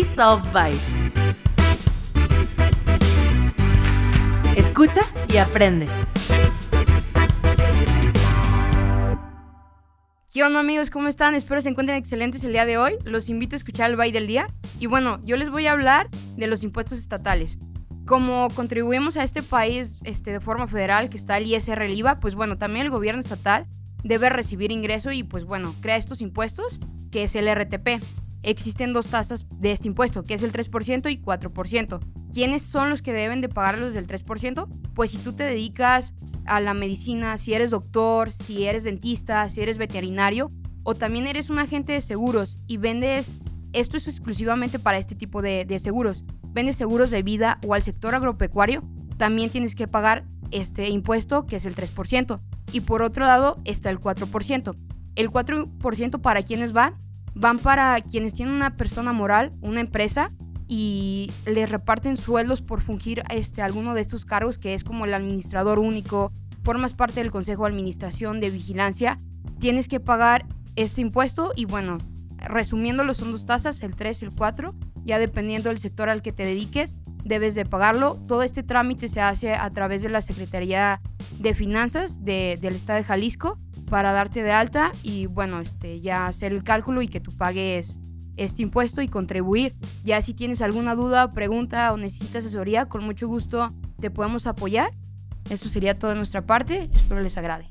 [0.00, 0.72] South by.
[4.56, 5.86] Escucha y aprende.
[10.32, 10.88] ¿Qué onda amigos?
[10.88, 11.34] ¿Cómo están?
[11.34, 12.96] Espero se encuentren excelentes el día de hoy.
[13.04, 14.48] Los invito a escuchar el Bay del Día.
[14.80, 17.58] Y bueno, yo les voy a hablar de los impuestos estatales.
[18.06, 22.18] Como contribuimos a este país este, de forma federal, que está el ISR, el IVA,
[22.18, 23.66] pues bueno, también el gobierno estatal
[24.02, 26.80] debe recibir ingreso y pues bueno, crea estos impuestos,
[27.10, 28.02] que es el RTP.
[28.42, 32.00] Existen dos tasas de este impuesto, que es el 3% y 4%.
[32.32, 34.68] ¿Quiénes son los que deben de pagar los del 3%?
[34.94, 36.14] Pues si tú te dedicas
[36.46, 40.50] a la medicina, si eres doctor, si eres dentista, si eres veterinario
[40.82, 43.32] o también eres un agente de seguros y vendes,
[43.72, 48.14] esto es exclusivamente para este tipo de, seguros, vendes seguros de vida o al sector
[48.14, 48.82] agropecuario,
[49.16, 52.40] también tienes que pagar este impuesto que es el 3%.
[52.72, 54.74] Y por otro lado está el 4%.
[55.14, 56.94] El 4% para quienes van,
[57.34, 60.32] van para quienes tienen una persona moral, una empresa
[60.68, 65.14] y les reparten sueldos por fungir este, alguno de estos cargos, que es como el
[65.14, 69.20] administrador único, formas parte del Consejo de Administración de Vigilancia,
[69.58, 71.98] tienes que pagar este impuesto y bueno,
[72.38, 74.74] resumiéndolo son dos tasas, el 3 y el 4,
[75.04, 78.16] ya dependiendo del sector al que te dediques, debes de pagarlo.
[78.26, 81.00] Todo este trámite se hace a través de la Secretaría
[81.38, 83.58] de Finanzas del Estado de Jalisco
[83.92, 87.98] para darte de alta y bueno, este, ya hacer el cálculo y que tú pagues
[88.38, 89.74] este impuesto y contribuir.
[90.02, 93.70] Ya si tienes alguna duda, pregunta o necesitas asesoría, con mucho gusto
[94.00, 94.92] te podemos apoyar.
[95.50, 96.88] Eso sería todo de nuestra parte.
[96.94, 97.66] Espero les agrade.